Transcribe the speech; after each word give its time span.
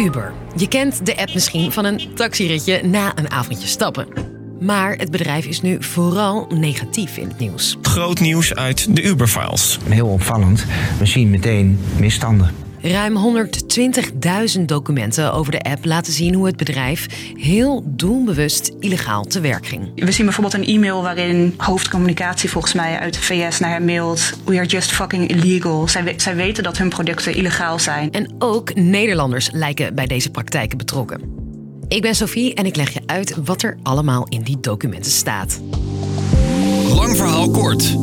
Uber. 0.00 0.32
Je 0.56 0.68
kent 0.68 1.06
de 1.06 1.16
app 1.16 1.34
misschien 1.34 1.72
van 1.72 1.84
een 1.84 2.00
taxiritje 2.14 2.82
na 2.82 3.18
een 3.18 3.30
avondje 3.30 3.66
stappen. 3.66 4.06
Maar 4.60 4.96
het 4.96 5.10
bedrijf 5.10 5.46
is 5.46 5.60
nu 5.60 5.82
vooral 5.82 6.46
negatief 6.54 7.16
in 7.16 7.28
het 7.28 7.38
nieuws. 7.38 7.76
Groot 7.82 8.20
nieuws 8.20 8.54
uit 8.54 8.96
de 8.96 9.02
Uber-files. 9.02 9.78
Heel 9.88 10.08
opvallend. 10.08 10.66
We 10.98 11.06
zien 11.06 11.30
meteen 11.30 11.80
misstanden. 11.98 12.69
Ruim 12.82 13.46
120.000 14.58 14.64
documenten 14.64 15.32
over 15.32 15.52
de 15.52 15.60
app 15.60 15.84
laten 15.84 16.12
zien 16.12 16.34
hoe 16.34 16.46
het 16.46 16.56
bedrijf 16.56 17.06
heel 17.34 17.82
doelbewust 17.86 18.70
illegaal 18.78 19.24
te 19.24 19.40
werk 19.40 19.66
ging. 19.66 19.92
We 19.94 20.12
zien 20.12 20.24
bijvoorbeeld 20.24 20.54
een 20.54 20.74
e-mail 20.74 21.02
waarin 21.02 21.54
hoofdcommunicatie 21.56 22.50
volgens 22.50 22.72
mij 22.72 22.98
uit 22.98 23.14
de 23.14 23.20
VS 23.20 23.58
naar 23.58 23.70
hem 23.70 23.84
mailt: 23.84 24.32
We 24.44 24.56
are 24.56 24.66
just 24.66 24.92
fucking 24.92 25.28
illegal. 25.28 25.88
Zij, 25.88 26.14
zij 26.16 26.36
weten 26.36 26.62
dat 26.62 26.78
hun 26.78 26.88
producten 26.88 27.34
illegaal 27.34 27.78
zijn. 27.78 28.12
En 28.12 28.34
ook 28.38 28.74
Nederlanders 28.74 29.50
lijken 29.52 29.94
bij 29.94 30.06
deze 30.06 30.30
praktijken 30.30 30.78
betrokken. 30.78 31.20
Ik 31.88 32.02
ben 32.02 32.14
Sophie 32.14 32.54
en 32.54 32.66
ik 32.66 32.76
leg 32.76 32.90
je 32.90 33.00
uit 33.06 33.34
wat 33.44 33.62
er 33.62 33.76
allemaal 33.82 34.26
in 34.28 34.42
die 34.42 34.60
documenten 34.60 35.12
staat. 35.12 35.60
Lang 36.88 37.16
verhaal 37.16 37.50
kort. 37.50 37.96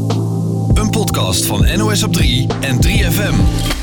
Een 0.74 0.90
podcast 0.90 1.46
van 1.46 1.78
NOS 1.78 2.04
op 2.04 2.14
3 2.14 2.48
en 2.62 2.80
3FM. 2.86 3.77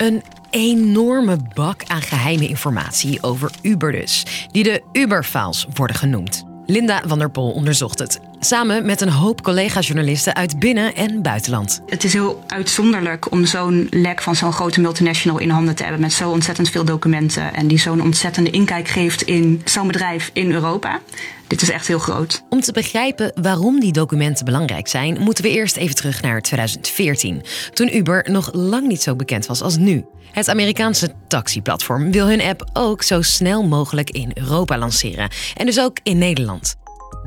Een 0.00 0.22
enorme 0.50 1.36
bak 1.54 1.82
aan 1.86 2.02
geheime 2.02 2.48
informatie 2.48 3.22
over 3.22 3.50
Uber 3.62 3.92
dus, 3.92 4.46
die 4.50 4.62
de 4.62 4.82
Uber-files 4.92 5.66
worden 5.74 5.96
genoemd. 5.96 6.44
Linda 6.66 7.02
van 7.06 7.18
der 7.18 7.30
Pol 7.30 7.50
onderzocht 7.50 7.98
het, 7.98 8.20
samen 8.40 8.86
met 8.86 9.00
een 9.00 9.10
hoop 9.10 9.42
collega-journalisten 9.42 10.34
uit 10.34 10.58
binnen- 10.58 10.94
en 10.94 11.22
buitenland. 11.22 11.80
Het 11.86 12.04
is 12.04 12.12
heel 12.12 12.44
uitzonderlijk 12.46 13.32
om 13.32 13.44
zo'n 13.44 13.86
lek 13.90 14.22
van 14.22 14.36
zo'n 14.36 14.52
grote 14.52 14.80
multinational 14.80 15.38
in 15.38 15.50
handen 15.50 15.74
te 15.74 15.82
hebben 15.82 16.00
met 16.00 16.12
zo 16.12 16.30
ontzettend 16.30 16.68
veel 16.68 16.84
documenten 16.84 17.54
en 17.54 17.66
die 17.66 17.78
zo'n 17.78 18.02
ontzettende 18.02 18.50
inkijk 18.50 18.88
geeft 18.88 19.22
in 19.22 19.62
zo'n 19.64 19.86
bedrijf 19.86 20.30
in 20.32 20.52
Europa. 20.52 21.00
Dit 21.46 21.62
is 21.62 21.70
echt 21.70 21.86
heel 21.86 21.98
groot. 21.98 22.42
Om 22.48 22.60
te 22.60 22.72
begrijpen 22.72 23.32
waarom 23.42 23.80
die 23.80 23.92
documenten 23.92 24.44
belangrijk 24.44 24.88
zijn, 24.88 25.20
moeten 25.20 25.44
we 25.44 25.50
eerst 25.50 25.76
even 25.76 25.94
terug 25.94 26.22
naar 26.22 26.42
2014, 26.42 27.42
toen 27.74 27.96
Uber 27.96 28.26
nog 28.30 28.50
lang 28.52 28.86
niet 28.86 29.02
zo 29.02 29.16
bekend 29.16 29.46
was 29.46 29.62
als 29.62 29.76
nu. 29.76 30.04
Het 30.32 30.48
Amerikaanse 30.48 31.12
taxiplatform 31.28 32.10
wil 32.10 32.26
hun 32.26 32.42
app 32.42 32.70
ook 32.72 33.02
zo 33.02 33.22
snel 33.22 33.62
mogelijk 33.62 34.10
in 34.10 34.30
Europa 34.34 34.78
lanceren 34.78 35.30
en 35.56 35.66
dus 35.66 35.80
ook 35.80 35.98
in 36.02 36.18
Nederland. 36.18 36.76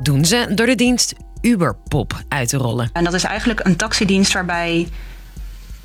Doen 0.02 0.24
ze 0.24 0.52
door 0.54 0.66
de 0.66 0.74
dienst 0.74 1.14
Uberpop 1.40 2.22
uit 2.28 2.48
te 2.48 2.56
rollen. 2.56 2.90
En 2.92 3.04
dat 3.04 3.14
is 3.14 3.24
eigenlijk 3.24 3.60
een 3.64 3.76
taxidienst 3.76 4.32
waarbij 4.32 4.88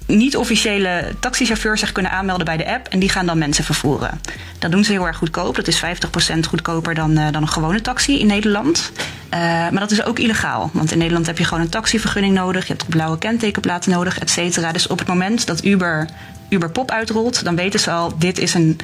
niet-officiële 0.09 1.15
taxichauffeurs 1.19 1.79
zich 1.79 1.91
kunnen 1.91 2.11
aanmelden 2.11 2.45
bij 2.45 2.57
de 2.57 2.71
app 2.71 2.87
en 2.87 2.99
die 2.99 3.09
gaan 3.09 3.25
dan 3.25 3.37
mensen 3.37 3.63
vervoeren. 3.63 4.19
Dat 4.59 4.71
doen 4.71 4.83
ze 4.83 4.91
heel 4.91 5.07
erg 5.07 5.17
goedkoop. 5.17 5.55
Dat 5.55 5.67
is 5.67 5.79
50% 5.79 6.47
goedkoper 6.47 6.93
dan, 6.93 7.11
uh, 7.11 7.31
dan 7.31 7.41
een 7.41 7.47
gewone 7.47 7.81
taxi 7.81 8.19
in 8.19 8.27
Nederland. 8.27 8.91
Uh, 9.33 9.39
maar 9.39 9.79
dat 9.79 9.91
is 9.91 10.03
ook 10.03 10.19
illegaal. 10.19 10.69
Want 10.73 10.91
in 10.91 10.97
Nederland 10.97 11.25
heb 11.25 11.37
je 11.37 11.43
gewoon 11.43 11.63
een 11.63 11.69
taxivergunning 11.69 12.33
nodig. 12.33 12.67
Je 12.67 12.73
hebt 12.73 12.89
blauwe 12.89 13.17
kentekenplaten 13.17 13.91
nodig, 13.91 14.19
et 14.19 14.29
cetera. 14.29 14.71
Dus 14.71 14.87
op 14.87 14.99
het 14.99 15.07
moment 15.07 15.47
dat 15.47 15.65
Uber 15.65 16.09
Uber 16.49 16.71
Pop 16.71 16.91
uitrolt, 16.91 17.43
dan 17.43 17.55
weten 17.55 17.79
ze 17.79 17.91
al: 17.91 18.17
dit 18.17 18.39
is 18.39 18.53
een 18.53 18.77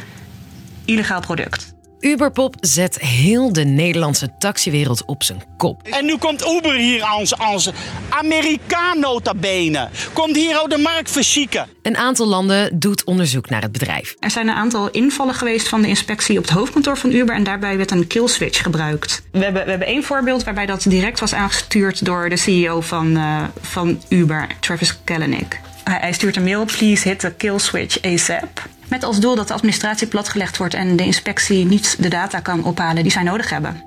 illegaal 0.85 1.19
product. 1.19 1.74
Uberpop 1.99 2.55
zet 2.59 2.99
heel 2.99 3.53
de 3.53 3.63
Nederlandse 3.63 4.29
taxiwereld 4.37 5.05
op 5.05 5.23
zijn 5.23 5.43
kop. 5.57 5.87
En 5.87 6.05
nu 6.05 6.17
komt 6.17 6.47
Uber 6.47 6.75
hier 6.75 7.03
als, 7.03 7.37
als 7.37 7.71
Amerikaan 8.09 8.99
nota 8.99 9.33
bene. 9.33 9.89
Komt 10.13 10.35
hier 10.35 10.61
ook 10.61 10.69
de 10.69 10.77
markt 10.77 11.11
verschieken. 11.11 11.67
Een 11.81 11.97
aantal 11.97 12.27
landen 12.27 12.79
doet 12.79 13.03
onderzoek 13.03 13.49
naar 13.49 13.61
het 13.61 13.71
bedrijf. 13.71 14.15
Er 14.19 14.31
zijn 14.31 14.47
een 14.47 14.55
aantal 14.55 14.89
invallen 14.89 15.33
geweest 15.33 15.67
van 15.67 15.81
de 15.81 15.87
inspectie 15.87 16.37
op 16.37 16.43
het 16.43 16.53
hoofdkantoor 16.53 16.97
van 16.97 17.11
Uber... 17.11 17.35
en 17.35 17.43
daarbij 17.43 17.77
werd 17.77 17.91
een 17.91 18.07
kill 18.07 18.27
switch 18.27 18.63
gebruikt. 18.63 19.23
We 19.31 19.43
hebben, 19.43 19.63
we 19.63 19.69
hebben 19.69 19.87
één 19.87 20.03
voorbeeld 20.03 20.43
waarbij 20.43 20.65
dat 20.65 20.85
direct 20.87 21.19
was 21.19 21.33
aangestuurd... 21.33 22.05
door 22.05 22.29
de 22.29 22.37
CEO 22.37 22.81
van, 22.81 23.17
uh, 23.17 23.43
van 23.61 24.01
Uber, 24.09 24.47
Travis 24.59 25.03
Kalanick. 25.03 25.59
Hij 25.83 26.13
stuurt 26.13 26.35
een 26.35 26.43
mail 26.43 26.65
please 26.65 27.07
hit 27.07 27.19
the 27.19 27.33
kill 27.37 27.59
switch 27.59 28.01
ASAP. 28.01 28.67
Met 28.89 29.03
als 29.03 29.19
doel 29.19 29.35
dat 29.35 29.47
de 29.47 29.53
administratie 29.53 30.07
platgelegd 30.07 30.57
wordt 30.57 30.73
en 30.73 30.95
de 30.95 31.05
inspectie 31.05 31.65
niet 31.65 31.95
de 31.99 32.09
data 32.09 32.39
kan 32.39 32.63
ophalen 32.63 33.03
die 33.03 33.11
zij 33.11 33.23
nodig 33.23 33.49
hebben. 33.49 33.83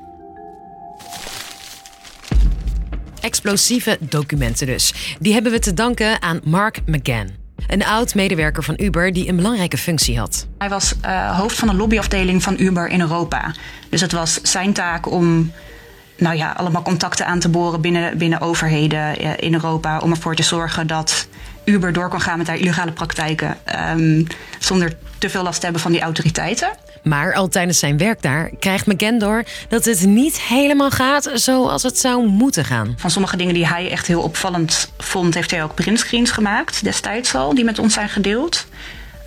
Explosieve 3.21 3.97
documenten 4.01 4.67
dus. 4.67 5.17
Die 5.21 5.33
hebben 5.33 5.53
we 5.53 5.59
te 5.59 5.75
danken 5.75 6.23
aan 6.23 6.41
Mark 6.45 6.81
McGann. 6.87 7.31
Een 7.67 7.85
oud-medewerker 7.85 8.63
van 8.63 8.75
Uber 8.79 9.13
die 9.13 9.29
een 9.29 9.37
belangrijke 9.37 9.77
functie 9.77 10.19
had. 10.19 10.47
Hij 10.59 10.69
was 10.69 10.95
uh, 11.05 11.39
hoofd 11.39 11.57
van 11.57 11.69
de 11.69 11.75
lobbyafdeling 11.75 12.43
van 12.43 12.57
Uber 12.59 12.89
in 12.89 13.01
Europa. 13.01 13.55
Dus 13.89 14.01
het 14.01 14.13
was 14.13 14.43
zijn 14.43 14.73
taak 14.73 15.11
om 15.11 15.53
nou 16.17 16.37
ja, 16.37 16.53
allemaal 16.53 16.83
contacten 16.83 17.27
aan 17.27 17.39
te 17.39 17.49
boren 17.49 17.81
binnen, 17.81 18.19
binnen 18.19 18.41
overheden 18.41 19.23
uh, 19.23 19.31
in 19.37 19.55
Europa. 19.55 19.99
Om 19.99 20.11
ervoor 20.11 20.35
te 20.35 20.43
zorgen 20.43 20.87
dat 20.87 21.29
Uber 21.69 21.93
door 21.93 22.09
kan 22.09 22.21
gaan 22.21 22.39
met 22.39 22.47
haar 22.47 22.57
illegale 22.57 22.93
praktijken. 22.93 23.57
Um, 23.91 24.27
zonder 24.59 24.97
te 25.19 25.31
veel 25.31 25.43
last 25.43 25.59
te 25.59 25.65
hebben 25.65 25.83
van 25.83 25.93
die 25.93 26.01
autoriteiten. 26.01 26.71
Maar 27.03 27.35
al 27.35 27.49
tijdens 27.49 27.79
zijn 27.79 27.99
werk 27.99 28.23
daar 28.23 28.51
krijgt 28.59 28.87
McGann 28.87 29.19
door 29.19 29.45
dat 29.69 29.85
het 29.85 30.07
niet 30.07 30.41
helemaal 30.41 30.91
gaat 30.91 31.31
zoals 31.35 31.83
het 31.83 31.99
zou 31.99 32.27
moeten 32.27 32.65
gaan. 32.65 32.95
Van 32.97 33.11
sommige 33.11 33.37
dingen 33.37 33.55
die 33.55 33.67
hij 33.67 33.91
echt 33.91 34.07
heel 34.07 34.23
opvallend 34.23 34.93
vond, 34.99 35.35
heeft 35.35 35.51
hij 35.51 35.63
ook 35.63 35.75
printscreens 35.75 36.31
gemaakt 36.31 36.85
destijds 36.85 37.35
al, 37.35 37.55
die 37.55 37.65
met 37.65 37.79
ons 37.79 37.95
zijn 37.95 38.09
gedeeld. 38.09 38.67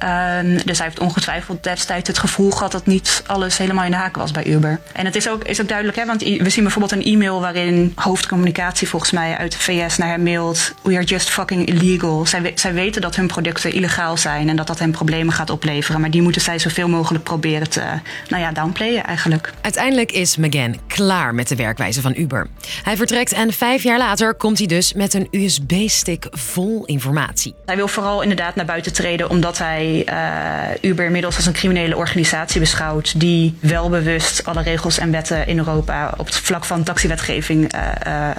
Um, 0.04 0.58
dus 0.66 0.78
hij 0.78 0.88
heeft 0.88 1.00
ongetwijfeld 1.00 1.64
destijds 1.64 2.08
het 2.08 2.18
gevoel 2.18 2.52
gehad 2.52 2.72
dat 2.72 2.86
niet 2.86 3.24
alles 3.26 3.58
helemaal 3.58 3.86
in 3.86 3.92
de 3.92 3.98
haken 3.98 4.22
was 4.22 4.32
bij 4.32 4.46
Uber. 4.46 4.80
En 4.94 5.06
het 5.06 5.16
is 5.16 5.30
ook, 5.30 5.44
is 5.44 5.62
ook 5.62 5.68
duidelijk, 5.68 5.98
hè, 5.98 6.06
want 6.06 6.22
we 6.22 6.50
zien 6.50 6.64
bijvoorbeeld 6.64 6.92
een 6.92 7.14
e-mail 7.14 7.42
waarin 7.42 7.92
hoofdcommunicatie 7.96 8.88
volgens 8.88 9.12
mij 9.12 9.38
uit 9.38 9.52
de 9.52 9.58
VS 9.58 9.98
naar 9.98 10.10
hem 10.10 10.24
mailt: 10.24 10.74
We 10.84 10.96
are 10.96 11.04
just 11.04 11.30
fucking 11.30 11.68
illegal. 11.68 12.26
Zij, 12.26 12.52
zij 12.56 12.74
weten 12.74 13.02
dat 13.02 13.16
hun 13.16 13.28
producten 13.28 13.74
illegaal 13.74 14.18
zijn 14.18 14.50
en 14.50 14.56
dat 14.56 14.68
dat 14.68 14.80
hen 14.80 14.92
problemen 14.92 15.34
gaat 15.34 15.50
opleveren. 15.50 16.02
Maar 16.02 16.12
die 16.12 16.22
moeten 16.22 16.42
zij 16.42 16.60
zoveel 16.60 16.88
mogelijk 16.88 17.24
proberen 17.24 17.70
te 17.70 17.84
nou 18.28 18.42
ja, 18.42 18.52
downplayen 18.52 19.04
eigenlijk. 19.04 19.54
Uiteindelijk 19.62 20.12
is 20.12 20.38
McGann 20.38 20.80
klaar 20.88 21.36
met 21.36 21.48
de 21.48 21.56
werkwijze 21.56 22.02
van 22.02 22.14
Uber. 22.18 22.48
Hij 22.84 22.98
vertrekt 22.98 23.34
en 23.34 23.54
vijf 23.54 23.84
jaar 23.84 23.98
later 23.98 24.34
komt 24.34 24.58
hij 24.58 24.68
dus 24.68 24.94
met 24.94 25.14
een 25.14 25.28
USB-stick 25.32 26.28
vol 26.32 26.86
informatie. 26.86 27.56
Hij 27.66 27.76
wil 27.76 27.88
vooral 27.88 28.22
inderdaad 28.22 28.56
naar 28.56 28.66
buiten 28.66 28.94
treden 28.94 29.30
omdat 29.30 29.58
hij 29.58 29.91
uh, 30.00 30.90
Uber 30.92 31.06
inmiddels 31.06 31.36
als 31.36 31.46
een 31.46 31.54
criminele 31.54 31.96
organisatie 31.96 32.60
beschouwt 32.60 33.20
die 33.20 33.56
wel 33.60 33.90
bewust 33.90 34.46
alle 34.46 34.62
regels 34.62 34.98
en 34.98 35.12
wetten 35.12 35.48
in 35.48 35.58
Europa 35.58 36.14
op 36.18 36.26
het 36.26 36.36
vlak 36.36 36.66
van 36.66 36.84
taxiwetgeving 36.84 37.76
uh, 37.76 38.30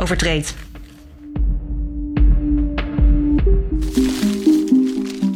overtreedt. 0.00 0.54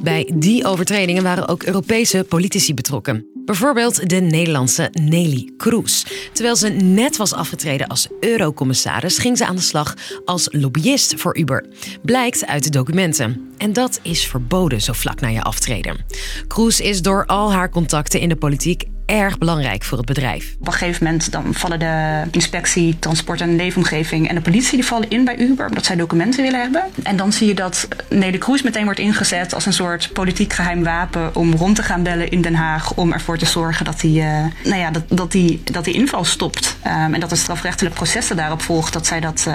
Bij 0.02 0.30
die 0.34 0.64
overtredingen 0.64 1.22
waren 1.22 1.48
ook 1.48 1.62
Europese 1.62 2.24
politici 2.28 2.74
betrokken. 2.74 3.39
Bijvoorbeeld 3.50 4.08
de 4.08 4.20
Nederlandse 4.20 4.88
Nelly 4.92 5.52
Kroes. 5.56 6.06
Terwijl 6.32 6.56
ze 6.56 6.68
net 6.68 7.16
was 7.16 7.32
afgetreden 7.32 7.86
als 7.86 8.08
eurocommissaris, 8.20 9.18
ging 9.18 9.36
ze 9.36 9.46
aan 9.46 9.56
de 9.56 9.62
slag 9.62 9.94
als 10.24 10.48
lobbyist 10.50 11.14
voor 11.20 11.38
Uber. 11.38 11.66
Blijkt 12.02 12.46
uit 12.46 12.64
de 12.64 12.70
documenten. 12.70 13.50
En 13.58 13.72
dat 13.72 14.00
is 14.02 14.26
verboden 14.26 14.82
zo 14.82 14.92
vlak 14.92 15.20
na 15.20 15.28
je 15.28 15.42
aftreden. 15.42 16.04
Kroes 16.46 16.80
is 16.80 17.02
door 17.02 17.26
al 17.26 17.52
haar 17.52 17.70
contacten 17.70 18.20
in 18.20 18.28
de 18.28 18.36
politiek 18.36 18.84
erg 19.10 19.38
belangrijk 19.38 19.84
voor 19.84 19.98
het 19.98 20.06
bedrijf. 20.06 20.56
Op 20.60 20.66
een 20.66 20.72
gegeven 20.72 21.04
moment 21.04 21.32
dan 21.32 21.54
vallen 21.54 21.78
de 21.78 22.22
inspectie, 22.30 22.98
transport 22.98 23.40
en 23.40 23.56
leefomgeving 23.56 24.28
en 24.28 24.34
de 24.34 24.40
politie 24.40 24.74
die 24.74 24.86
vallen 24.86 25.10
in 25.10 25.24
bij 25.24 25.38
Uber 25.38 25.68
omdat 25.68 25.84
zij 25.84 25.96
documenten 25.96 26.42
willen 26.42 26.60
hebben. 26.60 26.82
En 27.02 27.16
dan 27.16 27.32
zie 27.32 27.46
je 27.46 27.54
dat 27.54 27.88
Nelly 28.08 28.38
Kroes 28.38 28.62
meteen 28.62 28.84
wordt 28.84 28.98
ingezet 29.00 29.54
als 29.54 29.66
een 29.66 29.72
soort 29.72 30.12
politiek 30.12 30.52
geheim 30.52 30.82
wapen 30.82 31.34
om 31.34 31.54
rond 31.54 31.76
te 31.76 31.82
gaan 31.82 32.02
bellen 32.02 32.30
in 32.30 32.40
Den 32.40 32.54
Haag 32.54 32.94
om 32.94 33.12
ervoor 33.12 33.38
te 33.38 33.46
zorgen 33.46 33.84
dat 33.84 34.00
die, 34.00 34.20
uh, 34.20 34.44
nou 34.64 34.76
ja, 34.76 34.90
dat, 34.90 35.02
dat, 35.08 35.32
die, 35.32 35.60
dat 35.64 35.84
die 35.84 35.94
inval 35.94 36.24
stopt. 36.24 36.76
Um, 36.86 37.14
en 37.14 37.20
dat 37.20 37.30
het 37.30 37.38
strafrechtelijk 37.38 37.94
processen 37.94 38.36
daarop 38.36 38.62
volgt 38.62 38.92
dat 38.92 39.06
zij, 39.06 39.20
dat, 39.20 39.46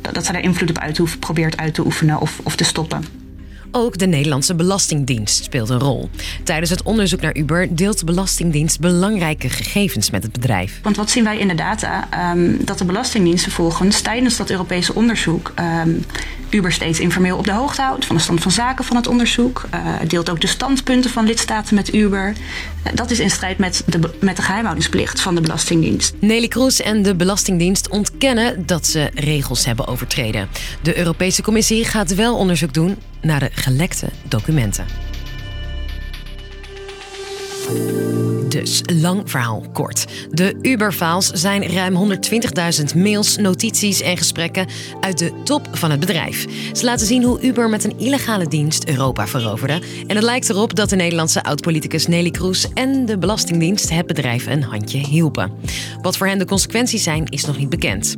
dat, 0.00 0.14
dat 0.14 0.24
zij 0.24 0.34
daar 0.34 0.42
invloed 0.42 0.70
op 0.70 0.78
uit 0.78 1.18
probeert 1.18 1.56
uit 1.56 1.74
te 1.74 1.84
oefenen 1.84 2.20
of, 2.20 2.40
of 2.42 2.56
te 2.56 2.64
stoppen. 2.64 3.29
Ook 3.72 3.98
de 3.98 4.06
Nederlandse 4.06 4.54
Belastingdienst 4.54 5.44
speelt 5.44 5.68
een 5.68 5.78
rol. 5.78 6.10
Tijdens 6.44 6.70
het 6.70 6.82
onderzoek 6.82 7.20
naar 7.20 7.36
Uber 7.36 7.76
deelt 7.76 7.98
de 7.98 8.04
Belastingdienst 8.04 8.80
belangrijke 8.80 9.48
gegevens 9.48 10.10
met 10.10 10.22
het 10.22 10.32
bedrijf. 10.32 10.80
Want 10.82 10.96
wat 10.96 11.10
zien 11.10 11.24
wij 11.24 11.38
in 11.38 11.48
de 11.48 11.54
data? 11.54 12.08
Um, 12.32 12.64
dat 12.64 12.78
de 12.78 12.84
Belastingdienst 12.84 13.42
vervolgens 13.42 14.00
tijdens 14.00 14.36
dat 14.36 14.50
Europese 14.50 14.94
onderzoek 14.94 15.52
um, 15.58 16.04
Uber 16.50 16.72
steeds 16.72 17.00
informeel 17.00 17.36
op 17.36 17.44
de 17.44 17.52
hoogte 17.52 17.82
houdt 17.82 18.04
van 18.04 18.16
de 18.16 18.22
stand 18.22 18.42
van 18.42 18.50
zaken 18.50 18.84
van 18.84 18.96
het 18.96 19.06
onderzoek. 19.06 19.68
Uh, 19.74 19.94
deelt 20.06 20.30
ook 20.30 20.40
de 20.40 20.46
standpunten 20.46 21.10
van 21.10 21.26
lidstaten 21.26 21.74
met 21.74 21.94
Uber. 21.94 22.28
Uh, 22.86 22.92
dat 22.94 23.10
is 23.10 23.20
in 23.20 23.30
strijd 23.30 23.58
met 23.58 23.82
de, 23.86 23.98
met 24.20 24.36
de 24.36 24.42
geheimhoudingsplicht 24.42 25.20
van 25.20 25.34
de 25.34 25.40
Belastingdienst. 25.40 26.14
Nelly 26.18 26.48
Kroes 26.48 26.80
en 26.80 27.02
de 27.02 27.14
Belastingdienst 27.14 27.88
ontkennen 27.88 28.66
dat 28.66 28.86
ze 28.86 29.10
regels 29.14 29.64
hebben 29.64 29.86
overtreden. 29.86 30.48
De 30.82 30.98
Europese 30.98 31.42
Commissie 31.42 31.84
gaat 31.84 32.14
wel 32.14 32.36
onderzoek 32.36 32.74
doen 32.74 32.96
naar 33.20 33.40
de 33.40 33.50
gelekte 33.52 34.08
documenten. 34.28 34.86
Dus, 38.50 38.82
lang 38.86 39.30
verhaal 39.30 39.64
kort. 39.72 40.06
De 40.30 40.58
Uber-files 40.62 41.26
zijn 41.26 41.66
ruim 41.66 42.14
120.000 42.92 42.96
mails, 42.96 43.36
notities 43.36 44.00
en 44.00 44.16
gesprekken 44.16 44.66
uit 45.00 45.18
de 45.18 45.32
top 45.44 45.68
van 45.72 45.90
het 45.90 46.00
bedrijf. 46.00 46.46
Ze 46.72 46.84
laten 46.84 47.06
zien 47.06 47.22
hoe 47.22 47.40
Uber 47.40 47.68
met 47.68 47.84
een 47.84 47.98
illegale 47.98 48.48
dienst 48.48 48.88
Europa 48.88 49.26
veroverde. 49.26 49.80
En 50.06 50.16
het 50.16 50.24
lijkt 50.24 50.50
erop 50.50 50.74
dat 50.74 50.88
de 50.88 50.96
Nederlandse 50.96 51.42
oud-politicus 51.42 52.06
Nelly 52.06 52.30
Kroes 52.30 52.72
en 52.74 53.06
de 53.06 53.18
Belastingdienst 53.18 53.90
het 53.90 54.06
bedrijf 54.06 54.46
een 54.46 54.62
handje 54.62 54.98
hielpen. 54.98 55.52
Wat 56.02 56.16
voor 56.16 56.26
hen 56.26 56.38
de 56.38 56.44
consequenties 56.44 57.02
zijn, 57.02 57.26
is 57.26 57.44
nog 57.44 57.58
niet 57.58 57.68
bekend. 57.68 58.16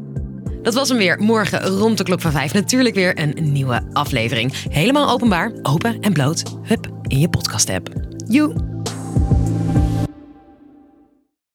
Dat 0.62 0.75
was 0.75 0.88
hem 0.88 0.99
weer. 0.99 1.20
Morgen 1.20 1.62
rond 1.62 1.99
de 1.99 2.05
klok 2.05 2.20
van 2.20 2.32
vijf 2.32 2.52
natuurlijk 2.52 2.94
weer 2.94 3.19
een 3.19 3.52
nieuwe 3.52 3.82
aflevering. 3.93 4.52
Helemaal 4.69 5.11
openbaar, 5.11 5.52
open 5.62 6.00
en 6.00 6.12
bloot. 6.12 6.43
Hup, 6.62 6.88
in 7.06 7.19
je 7.19 7.29
podcast-app. 7.29 7.88
Joe! 8.29 8.72